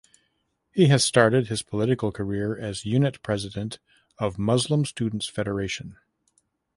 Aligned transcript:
He 0.71 0.87
has 0.87 1.03
started 1.05 1.45
his 1.45 1.61
political 1.61 2.11
career 2.11 2.57
as 2.57 2.87
unit 2.87 3.21
president 3.21 3.77
of 4.17 4.39
Muslim 4.39 4.83
Students 4.83 5.27
Federation. 5.27 5.95